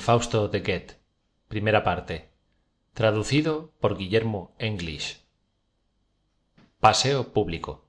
[0.00, 2.30] fausto de goethe.
[2.92, 5.20] Traducido por guillermo english.
[6.80, 7.86] Paseo público.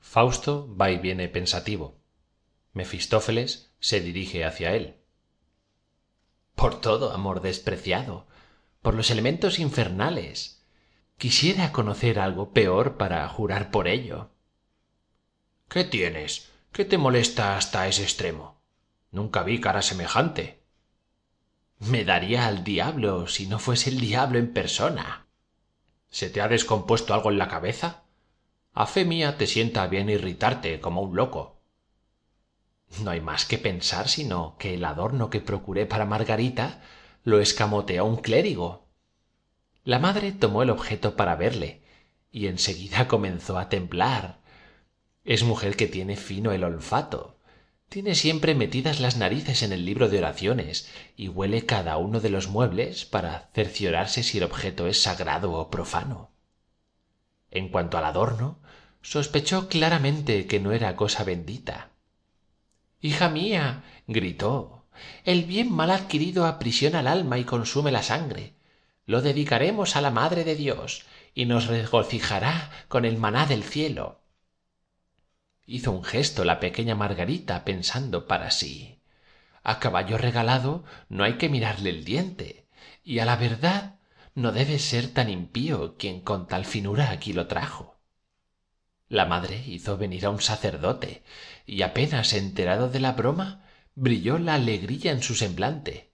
[0.00, 1.96] Fausto va y viene pensativo.
[2.74, 4.96] Mefistófeles se dirige hacia él.
[6.54, 8.26] Por todo amor despreciado.
[8.82, 10.62] Por los elementos infernales.
[11.16, 14.28] Quisiera conocer algo peor para jurar por ello.
[15.70, 18.54] Qué tienes qué te molesta hasta ese extremo
[19.14, 20.60] nunca vi cara semejante.
[21.78, 25.26] Me daría al diablo si no fuese el diablo en persona.
[26.10, 28.04] Se te ha descompuesto algo en la cabeza
[28.76, 31.60] a fe mía te sienta bien irritarte como un loco.
[33.02, 36.82] No hay más que pensar sino que el adorno que procuré para margarita
[37.22, 38.88] lo escamoteó un clérigo.
[39.84, 41.82] La madre tomó el objeto para verle
[42.32, 44.40] y en seguida comenzó a temblar
[45.24, 47.36] es mujer que tiene fino el olfato
[47.88, 52.30] tiene siempre metidas las narices en el libro de oraciones y huele cada uno de
[52.30, 56.30] los muebles para cerciorarse si el objeto es sagrado o profano.
[57.50, 58.58] En cuanto al adorno
[59.00, 61.90] sospechó claramente que no era cosa bendita.
[63.00, 64.84] Hija mía gritó
[65.24, 68.54] el bien mal adquirido aprisiona el alma y consume la sangre.
[69.06, 71.04] Lo dedicaremos a la madre de dios
[71.34, 74.23] y nos regocijará con el maná del cielo
[75.66, 79.00] hizo un gesto la pequeña margarita pensando para sí.
[79.62, 82.66] A caballo regalado no hay que mirarle el diente
[83.02, 83.96] y a la verdad
[84.34, 87.98] no debe ser tan impío quien con tal finura aquí lo trajo.
[89.08, 91.22] La madre hizo venir a un sacerdote
[91.66, 96.12] y apenas enterado de la broma brilló la alegría en su semblante.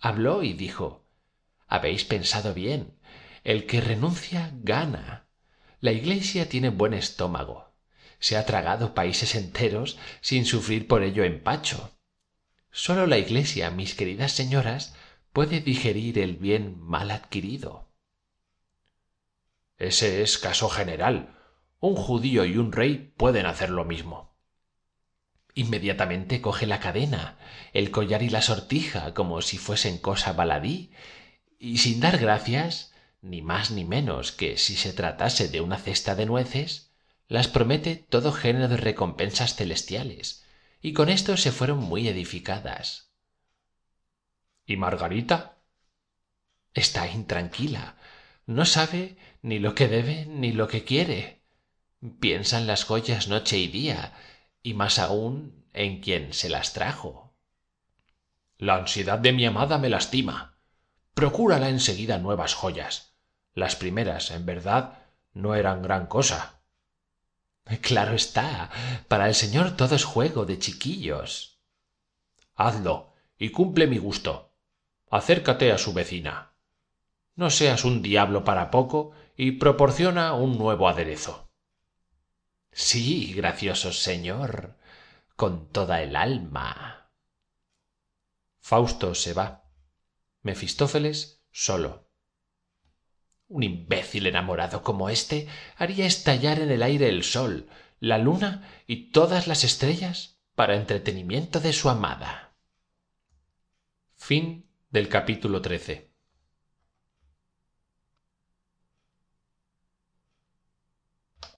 [0.00, 1.02] Habló y dijo
[1.68, 2.98] habéis pensado bien.
[3.44, 5.24] El que renuncia gana.
[5.80, 7.71] La iglesia tiene buen estómago
[8.22, 11.92] se ha tragado países enteros sin sufrir por ello empacho
[12.72, 14.94] sólo la iglesia mis queridas señoras
[15.32, 17.88] puede digerir el bien mal adquirido.
[19.78, 21.38] Ese es caso general.
[21.80, 24.36] Un judío y un rey pueden hacer lo mismo.
[25.54, 27.38] Inmediatamente coge la cadena
[27.72, 30.92] el collar y la sortija como si fuesen cosa baladí
[31.58, 36.14] y sin dar gracias ni más ni menos que si se tratase de una cesta
[36.14, 36.91] de nueces
[37.32, 40.44] las promete todo género de recompensas celestiales.
[40.82, 43.10] Y con esto se fueron muy edificadas.
[44.66, 45.56] Y margarita
[46.74, 47.96] está intranquila.
[48.44, 51.40] No sabe ni lo que debe ni lo que quiere.
[52.20, 54.12] Piensa en las joyas noche y día
[54.62, 57.34] y más aún en quien se las trajo.
[58.58, 60.58] La ansiedad de mi amada me lastima.
[61.14, 63.16] Procúrala en seguida nuevas joyas.
[63.54, 64.98] Las primeras en verdad
[65.32, 66.58] no eran gran cosa
[67.80, 68.70] claro está.
[69.08, 71.60] Para el señor todo es juego de chiquillos.
[72.54, 74.52] Hazlo y cumple mi gusto.
[75.10, 76.52] Acércate a su vecina.
[77.34, 81.50] No seas un diablo para poco y proporciona un nuevo aderezo.
[82.72, 84.76] Sí gracioso señor
[85.36, 87.10] con toda el alma.
[88.60, 89.64] Fausto se va.
[90.42, 92.11] Mefistófeles solo
[93.52, 95.46] un imbécil enamorado como éste
[95.76, 97.68] haría estallar en el aire el sol
[98.00, 102.54] la luna y todas las estrellas para entretenimiento de su amada